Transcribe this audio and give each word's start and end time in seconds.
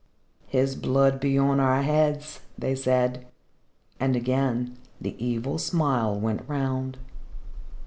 "His 0.47 0.75
blood 0.75 1.19
be 1.19 1.37
on 1.37 1.59
our 1.59 1.83
heads," 1.83 2.39
they 2.57 2.73
said. 2.73 3.27
And 3.99 4.15
again, 4.15 4.75
the 4.99 5.15
evil 5.23 5.59
smile 5.59 6.19
went 6.19 6.41
round. 6.49 6.97